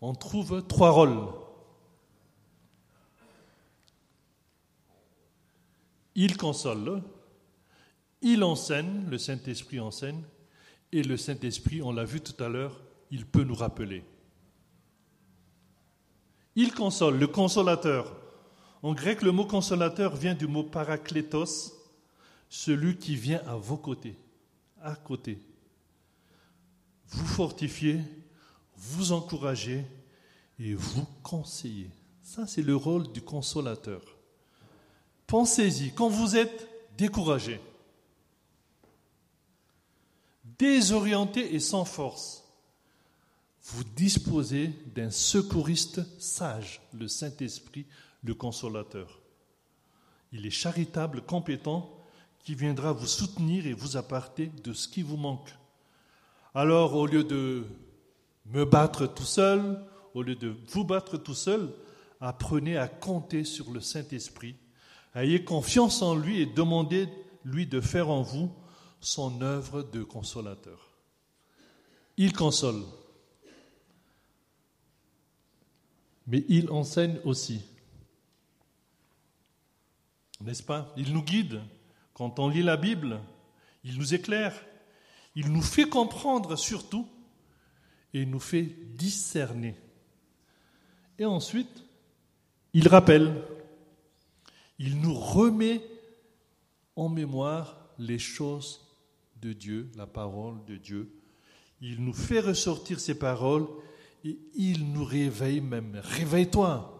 [0.00, 1.28] on trouve trois rôles.
[6.14, 7.02] Il console,
[8.22, 10.22] il enseigne, le Saint-Esprit enseigne,
[10.92, 14.04] et le Saint-Esprit, on l'a vu tout à l'heure, il peut nous rappeler.
[16.54, 18.16] Il console, le consolateur.
[18.82, 21.74] En grec, le mot consolateur vient du mot parakletos,
[22.48, 24.16] celui qui vient à vos côtés,
[24.82, 25.38] à côté.
[27.08, 28.00] Vous fortifiez,
[28.76, 29.84] vous encouragez
[30.58, 31.90] et vous conseillez.
[32.22, 34.02] Ça, c'est le rôle du consolateur.
[35.26, 37.60] Pensez-y, quand vous êtes découragé,
[40.58, 42.44] désorienté et sans force,
[43.64, 47.84] vous disposez d'un secouriste sage, le Saint-Esprit,
[48.22, 49.20] le consolateur.
[50.32, 51.90] Il est charitable, compétent,
[52.44, 55.52] qui viendra vous soutenir et vous apporter de ce qui vous manque.
[56.54, 57.66] Alors, au lieu de
[58.46, 61.68] me battre tout seul, au lieu de vous battre tout seul,
[62.20, 64.54] apprenez à compter sur le Saint-Esprit.
[65.14, 68.50] Ayez confiance en lui et demandez-lui de faire en vous
[69.00, 70.90] son œuvre de consolateur.
[72.16, 72.82] Il console,
[76.26, 77.62] mais il enseigne aussi.
[80.40, 80.92] N'est-ce pas?
[80.96, 81.60] Il nous guide.
[82.14, 83.20] Quand on lit la Bible,
[83.84, 84.54] il nous éclaire.
[85.34, 87.06] Il nous fait comprendre surtout
[88.14, 89.76] et nous fait discerner.
[91.18, 91.84] Et ensuite,
[92.72, 93.42] il rappelle.
[94.78, 95.82] Il nous remet
[96.96, 98.85] en mémoire les choses
[99.40, 101.10] de Dieu, la parole de Dieu.
[101.80, 103.66] Il nous fait ressortir ces paroles
[104.24, 106.00] et il nous réveille même.
[106.02, 106.92] Réveille-toi.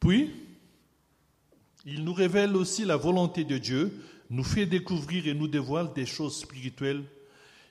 [0.00, 0.32] Puis,
[1.84, 3.92] il nous révèle aussi la volonté de Dieu,
[4.30, 7.04] nous fait découvrir et nous dévoile des choses spirituelles.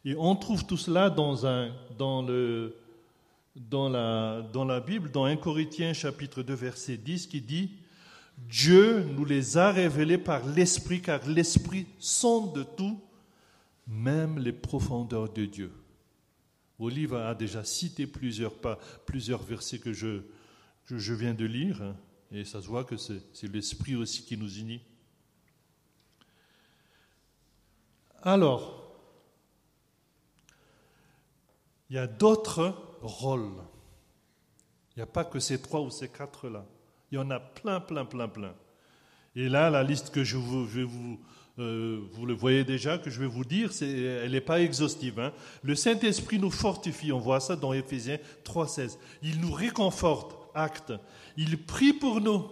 [0.06, 2.76] Et on trouve tout cela dans, un, dans, le,
[3.56, 7.72] dans, la, dans la Bible, dans 1 Corinthiens chapitre 2 verset 10 qui dit
[8.38, 13.00] Dieu nous les a révélés par l'Esprit, car l'Esprit sonde tout,
[13.88, 15.72] même les profondeurs de Dieu.
[16.78, 18.54] Olive a déjà cité plusieurs,
[19.44, 20.22] versets que je,
[20.86, 21.96] je viens de lire, hein,
[22.32, 24.82] et ça se voit que c'est l'Esprit aussi qui nous unit.
[28.22, 28.92] Alors,
[31.90, 33.54] il y a d'autres rôles.
[34.92, 36.66] Il n'y a pas que ces trois ou ces quatre-là.
[37.12, 38.54] Il y en a plein, plein, plein, plein.
[39.36, 41.20] Et là, la liste que je, vous, vais vous,
[41.60, 45.20] euh, vous le voyez déjà, que je vais vous dire, elle n'est pas exhaustive.
[45.20, 45.34] Hein.
[45.62, 48.98] Le Saint-Esprit nous fortifie, on voit ça dans Éphésiens 3.16.
[49.22, 50.94] Il nous réconforte, acte.
[51.38, 52.46] Il prie pour nous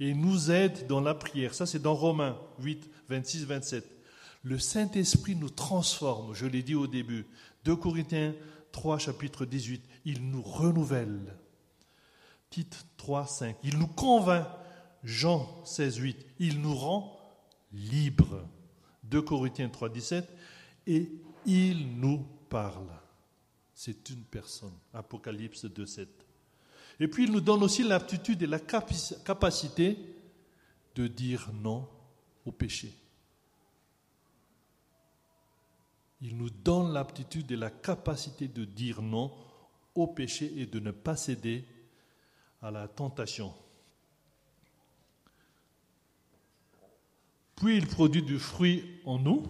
[0.00, 1.54] et nous aide dans la prière.
[1.54, 3.84] Ça, c'est dans Romains 8, 26, 27.
[4.42, 7.26] Le Saint-Esprit nous transforme, je l'ai dit au début.
[7.64, 8.34] 2 Corinthiens
[8.72, 9.82] 3, chapitre 18.
[10.04, 11.34] Il nous renouvelle.
[12.54, 13.56] Tite 3, 5.
[13.64, 14.46] Il nous convainc.
[15.02, 16.26] Jean 16, 8.
[16.38, 17.18] Il nous rend
[17.72, 18.46] libres.
[19.02, 20.24] 2 Corinthiens 3, 17.
[20.86, 21.10] Et
[21.46, 22.92] il nous parle.
[23.74, 24.72] C'est une personne.
[24.92, 26.08] Apocalypse 2, 7.
[27.00, 29.98] Et puis il nous donne aussi l'aptitude et la capacité
[30.94, 31.88] de dire non
[32.46, 32.94] au péché.
[36.20, 39.32] Il nous donne l'aptitude et la capacité de dire non
[39.96, 41.64] au péché et de ne pas céder
[42.64, 43.52] à la tentation.
[47.56, 49.44] Puis il produit du fruit en nous.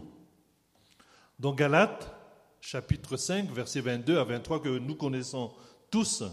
[1.38, 2.12] Dans Galates,
[2.60, 5.52] chapitre 5, versets 22 à 23, que nous connaissons
[5.92, 6.24] tous,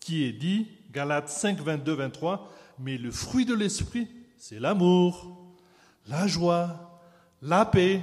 [0.00, 5.36] qui est dit, Galates 5, 22, 23, mais le fruit de l'esprit, c'est l'amour,
[6.08, 7.00] la joie,
[7.42, 8.02] la paix,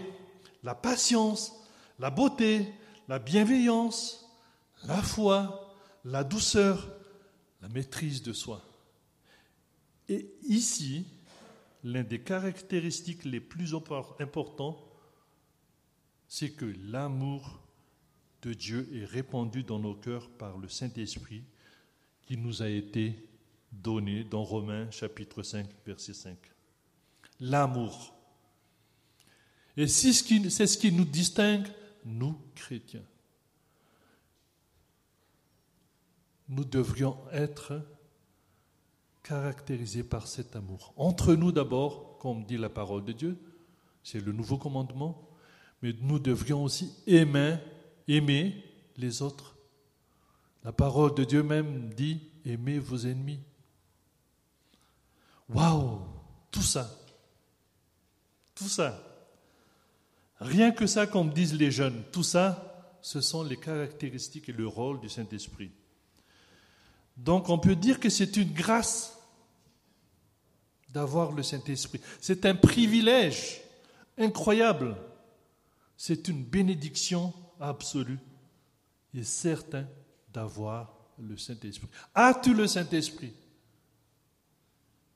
[0.64, 1.54] la patience,
[2.00, 2.66] la beauté,
[3.10, 4.26] la bienveillance,
[4.86, 5.76] la foi,
[6.06, 6.95] la douceur,
[7.70, 8.62] maîtrise de soi.
[10.10, 11.06] Et ici,
[11.84, 13.74] l'un des caractéristiques les plus
[14.20, 14.78] importants,
[16.28, 17.60] c'est que l'amour
[18.42, 21.44] de Dieu est répandu dans nos cœurs par le Saint-Esprit
[22.24, 23.28] qui nous a été
[23.72, 26.38] donné dans Romains chapitre 5, verset 5.
[27.40, 28.14] L'amour.
[29.78, 31.68] Et c'est ce qui nous distingue
[32.06, 33.04] nous, chrétiens,
[36.50, 37.82] nous devrions être
[39.24, 40.94] caractérisés par cet amour.
[40.98, 43.38] Entre nous d'abord, comme dit la parole de Dieu,
[44.04, 45.28] c'est le nouveau commandement,
[45.82, 47.58] mais nous devrions aussi aimer,
[48.08, 48.64] aimer
[48.98, 49.56] les autres.
[50.64, 53.40] La parole de Dieu même dit aimez vos ennemis.
[55.50, 56.00] Waouh,
[56.52, 56.90] tout ça,
[58.54, 59.02] tout ça.
[60.40, 64.68] Rien que ça, comme disent les jeunes, tout ça, ce sont les caractéristiques et le
[64.68, 65.72] rôle du Saint-Esprit.
[67.18, 69.18] Donc on peut dire que c'est une grâce
[70.90, 72.02] d'avoir le Saint-Esprit.
[72.22, 73.62] C'est un privilège
[74.18, 74.96] incroyable.
[75.98, 78.20] C'est une bénédiction absolue
[79.14, 79.88] et certain
[80.34, 81.88] d'avoir le Saint-Esprit.
[82.14, 83.34] As-tu le Saint-Esprit?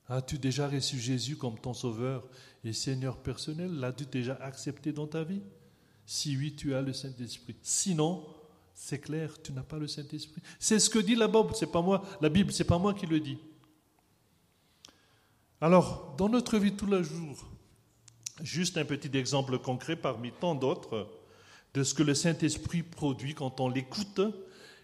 [0.08, 2.26] As-tu déjà reçu Jésus comme ton Sauveur
[2.64, 3.72] et Seigneur personnel?
[3.72, 5.42] L'as-tu déjà accepté dans ta vie?
[6.04, 7.56] Si oui, tu as le Saint-Esprit.
[7.62, 8.26] Sinon,
[8.82, 10.40] c'est clair, tu n'as pas le Saint-Esprit.
[10.58, 12.02] C'est ce que dit la Bible, c'est pas moi.
[12.22, 13.36] La Bible, c'est pas moi qui le dis.
[15.60, 17.46] Alors, dans notre vie tous les jours,
[18.42, 21.06] juste un petit exemple concret parmi tant d'autres
[21.74, 24.22] de ce que le Saint-Esprit produit quand on l'écoute,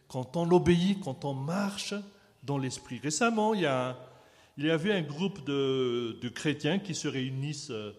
[0.09, 1.95] quand on l'obéit, quand on marche
[2.43, 3.01] dans l'Esprit.
[3.03, 3.99] Récemment, il y a
[4.71, 7.93] avait un groupe de, chrétiens qui se réunissent, euh,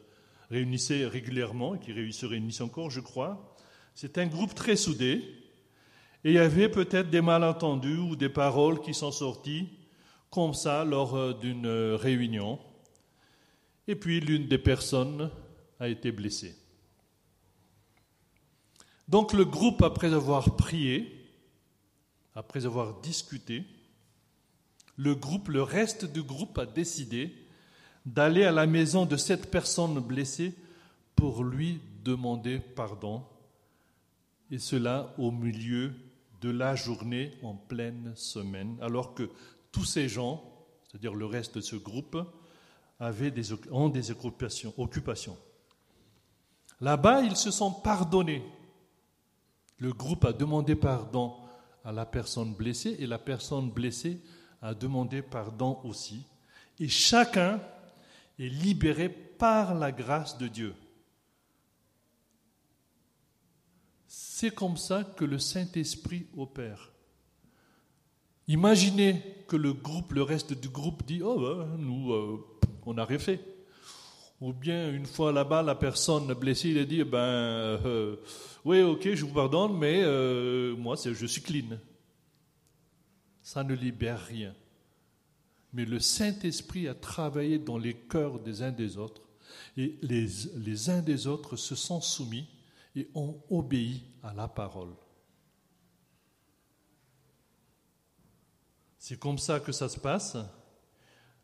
[0.51, 3.55] réunissaient régulièrement, et qui se réunissent encore, je crois.
[3.95, 5.46] C'est un groupe très soudé.
[6.23, 9.69] Et il y avait peut-être des malentendus ou des paroles qui sont sorties
[10.29, 12.59] comme ça lors euh, d'une euh, réunion.
[13.87, 15.31] Et puis l'une des personnes
[15.79, 16.55] a été blessée.
[19.07, 21.13] Donc le groupe, après avoir prié,
[22.35, 23.63] après avoir discuté,
[24.97, 27.33] le groupe, le reste du groupe a décidé
[28.05, 30.55] d'aller à la maison de cette personne blessée
[31.15, 33.23] pour lui demander pardon,
[34.49, 35.93] et cela au milieu
[36.41, 39.29] de la journée en pleine semaine, alors que
[39.71, 40.43] tous ces gens,
[40.87, 42.17] c'est-à-dire le reste de ce groupe,
[43.71, 45.37] ont des occupations.
[46.81, 48.43] Là-bas, ils se sont pardonnés.
[49.77, 51.35] Le groupe a demandé pardon
[51.83, 54.21] à la personne blessée et la personne blessée
[54.61, 56.25] à demander pardon aussi.
[56.79, 57.59] Et chacun
[58.39, 60.75] est libéré par la grâce de Dieu.
[64.39, 66.91] C'est comme ça que le Saint-Esprit opère.
[68.47, 72.45] Imaginez que le groupe, le reste du groupe dit Oh, ben, nous, euh,
[72.85, 73.43] on n'a rien fait.
[74.39, 78.17] Ou bien, une fois là-bas, la personne blessée, il a dit Ben, euh,
[78.63, 81.79] oui, ok, je vous pardonne, mais euh, moi, je suis clean
[83.41, 84.53] ça ne libère rien.
[85.73, 89.23] Mais le Saint-Esprit a travaillé dans les cœurs des uns des autres,
[89.77, 92.47] et les uns des autres se sont soumis
[92.97, 94.93] et ont obéi à la parole.
[98.97, 100.35] C'est comme ça que ça se passe.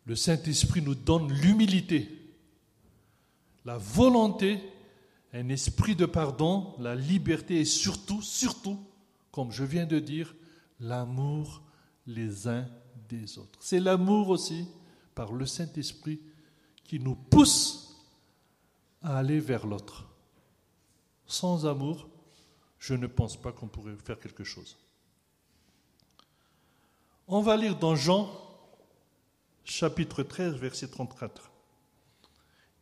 [0.05, 2.09] Le Saint-Esprit nous donne l'humilité,
[3.65, 4.59] la volonté,
[5.31, 8.79] un esprit de pardon, la liberté et surtout, surtout,
[9.31, 10.35] comme je viens de dire,
[10.79, 11.61] l'amour
[12.07, 12.67] les uns
[13.07, 13.59] des autres.
[13.61, 14.67] C'est l'amour aussi
[15.13, 16.19] par le Saint-Esprit
[16.83, 17.95] qui nous pousse
[19.03, 20.12] à aller vers l'autre.
[21.33, 22.07] Sans amour,
[22.77, 24.77] je ne pense pas qu'on pourrait faire quelque chose.
[27.27, 28.29] On va lire dans Jean
[29.63, 31.49] chapitre 13, verset 34.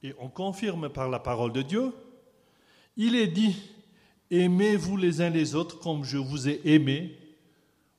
[0.04, 1.94] Et on confirme par la parole de Dieu,
[2.98, 3.56] il est dit,
[4.30, 7.18] aimez-vous les uns les autres comme je vous ai aimé,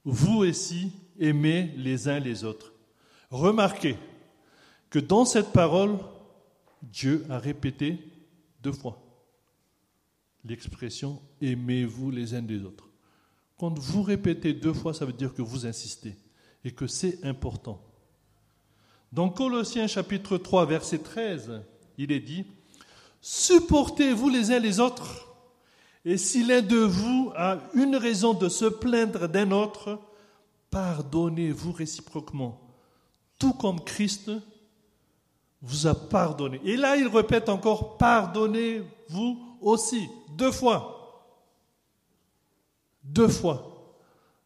[0.04, 2.74] vous aussi aimez les uns les autres.
[3.30, 3.96] Remarquez
[4.90, 5.98] que dans cette parole,
[6.82, 7.98] Dieu a répété
[8.62, 8.98] deux fois
[10.44, 12.88] l'expression aimez-vous les uns des autres.
[13.58, 16.16] Quand vous répétez deux fois, ça veut dire que vous insistez
[16.64, 17.80] et que c'est important.
[19.12, 21.62] Dans Colossiens chapitre 3, verset 13,
[21.98, 22.46] il est dit,
[23.20, 25.28] Supportez-vous les uns les autres,
[26.04, 30.00] et si l'un de vous a une raison de se plaindre d'un autre,
[30.70, 32.60] pardonnez-vous réciproquement,
[33.38, 34.32] tout comme Christ
[35.60, 36.60] vous a pardonné.
[36.64, 40.98] Et là, il répète encore, pardonnez-vous aussi, deux fois.
[43.04, 43.96] Deux fois,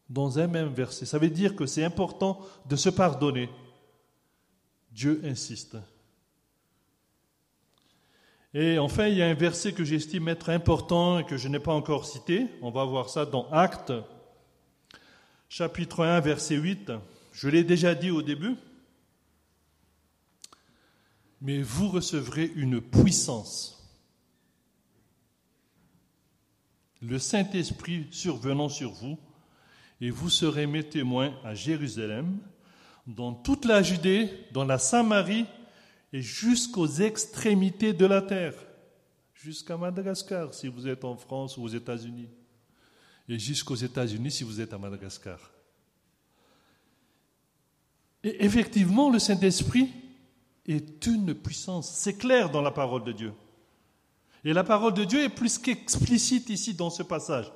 [0.09, 1.05] dans un même verset.
[1.05, 3.49] Ça veut dire que c'est important de se pardonner.
[4.91, 5.77] Dieu insiste.
[8.53, 11.59] Et enfin, il y a un verset que j'estime être important et que je n'ai
[11.59, 12.47] pas encore cité.
[12.61, 13.93] On va voir ça dans Actes,
[15.49, 16.91] chapitre 1, verset 8.
[17.33, 18.55] Je l'ai déjà dit au début.
[21.39, 23.76] Mais vous recevrez une puissance.
[27.01, 29.17] Le Saint-Esprit survenant sur vous,
[30.01, 32.37] et vous serez mes témoins à Jérusalem,
[33.07, 35.45] dans toute la Judée, dans la Samarie
[36.13, 38.53] et jusqu'aux extrémités de la terre,
[39.33, 42.29] jusqu'à Madagascar si vous êtes en France ou aux États-Unis,
[43.29, 45.51] et jusqu'aux États-Unis si vous êtes à Madagascar.
[48.23, 49.89] Et effectivement, le Saint-Esprit
[50.67, 51.89] est une puissance.
[51.95, 53.33] C'est clair dans la parole de Dieu.
[54.47, 57.51] Et la parole de Dieu est plus qu'explicite ici dans ce passage.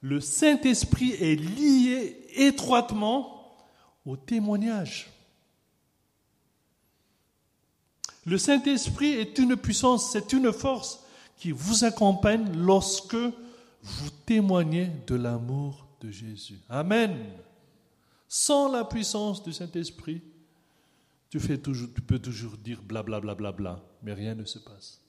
[0.00, 3.56] Le Saint-Esprit est lié étroitement
[4.04, 5.08] au témoignage.
[8.26, 11.04] Le Saint-Esprit est une puissance, c'est une force
[11.36, 16.58] qui vous accompagne lorsque vous témoignez de l'amour de Jésus.
[16.68, 17.24] Amen.
[18.26, 20.20] Sans la puissance du Saint-Esprit,
[21.30, 25.01] tu, peux toujours dire blablabla, bla, bla, bla, mais rien ne se passe.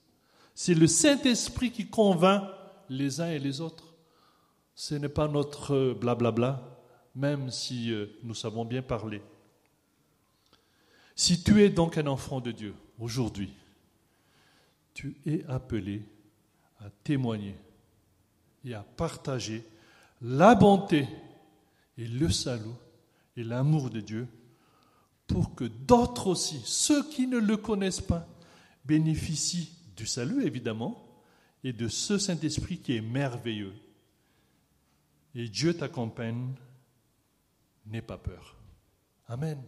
[0.54, 2.44] C'est le Saint-Esprit qui convainc
[2.88, 3.94] les uns et les autres.
[4.74, 6.78] Ce n'est pas notre blablabla, bla,
[7.14, 9.20] même si euh, nous savons bien parler.
[11.16, 13.52] Si tu es donc un enfant de Dieu aujourd'hui,
[14.94, 16.02] tu es appelé
[16.80, 17.56] à témoigner
[18.64, 19.64] et à partager
[20.20, 21.08] la bonté
[21.98, 22.64] et le salut
[23.36, 24.28] et l'amour de Dieu
[25.26, 28.26] pour que d'autres aussi, ceux qui ne le connaissent pas,
[28.84, 31.00] bénéficient du salut évidemment
[31.62, 33.74] et de ce Saint-Esprit qui est merveilleux.
[35.34, 36.54] Et Dieu t'accompagne
[37.86, 38.56] n'aie pas peur.
[39.26, 39.62] Amen.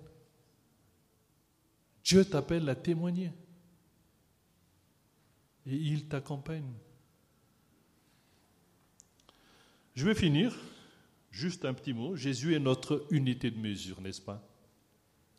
[2.05, 3.33] Dieu t'appelle à témoigner.
[5.67, 6.73] Et il t'accompagne.
[9.95, 10.57] Je vais finir.
[11.31, 12.17] Juste un petit mot.
[12.17, 14.47] Jésus est notre unité de mesure, n'est-ce pas?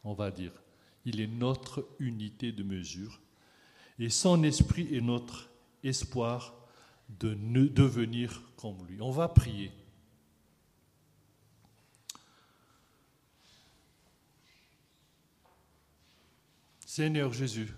[0.04, 0.52] On va dire.
[1.06, 3.22] Il est notre unité de mesure.
[4.00, 5.50] Et son esprit est notre
[5.84, 6.54] espoir
[7.10, 9.02] de devenir comme lui.
[9.02, 9.72] On va prier.
[16.86, 17.74] Seigneur Jésus,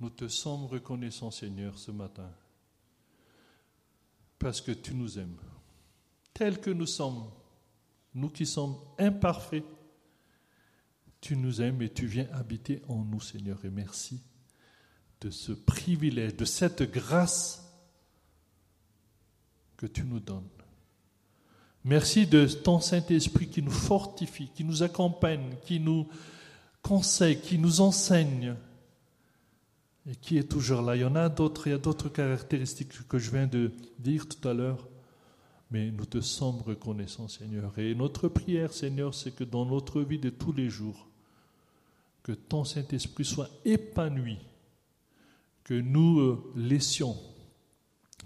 [0.00, 2.30] nous te sommes reconnaissants, Seigneur, ce matin,
[4.38, 5.38] parce que tu nous aimes,
[6.32, 7.30] tels que nous sommes,
[8.12, 9.64] nous qui sommes imparfaits.
[11.20, 14.20] Tu nous aimes et tu viens habiter en nous, Seigneur, et merci
[15.24, 17.64] de ce privilège, de cette grâce
[19.78, 20.42] que tu nous donnes.
[21.82, 26.06] Merci de ton Saint-Esprit qui nous fortifie, qui nous accompagne, qui nous
[26.82, 28.54] conseil, qui nous enseigne
[30.06, 30.94] et qui est toujours là.
[30.94, 34.28] Il y en a d'autres, il y a d'autres caractéristiques que je viens de dire
[34.28, 34.86] tout à l'heure,
[35.70, 37.78] mais nous te sommes reconnaissants, Seigneur.
[37.78, 41.08] Et notre prière, Seigneur, c'est que dans notre vie de tous les jours,
[42.22, 44.38] que ton Saint-Esprit soit épanoui,
[45.64, 47.16] que nous euh, laissions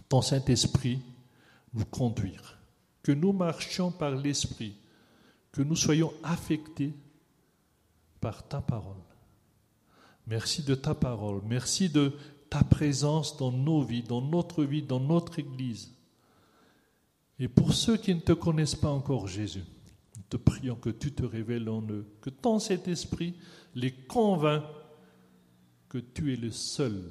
[0.09, 1.01] ton Saint-Esprit
[1.74, 2.59] nous conduire,
[3.03, 4.74] que nous marchions par l'Esprit,
[5.53, 6.95] que nous soyons affectés
[8.20, 8.97] par ta parole.
[10.26, 11.41] Merci de ta parole.
[11.47, 12.12] Merci de
[12.51, 15.93] ta présence dans nos vies, dans notre vie, dans notre Église.
[17.39, 19.64] Et pour ceux qui ne te connaissent pas encore, Jésus,
[20.16, 23.34] nous te prions que tu te révèles en eux, que ton cet esprit
[23.74, 24.64] les convainc
[25.89, 27.11] que tu es le seul,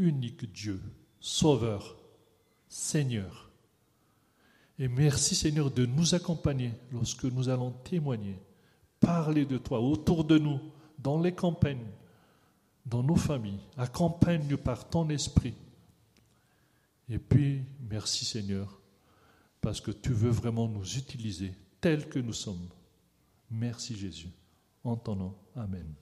[0.00, 0.80] unique Dieu,
[1.20, 1.96] Sauveur,
[2.68, 3.50] Seigneur.
[4.78, 8.38] Et merci Seigneur de nous accompagner lorsque nous allons témoigner,
[8.98, 10.58] parler de toi autour de nous,
[10.98, 11.86] dans les campagnes,
[12.86, 13.60] dans nos familles.
[13.76, 15.54] Accompagne-nous par ton esprit.
[17.08, 18.80] Et puis, merci Seigneur,
[19.60, 22.68] parce que tu veux vraiment nous utiliser tels que nous sommes.
[23.50, 24.30] Merci Jésus.
[24.82, 25.34] En ton nom.
[25.56, 25.94] Amen.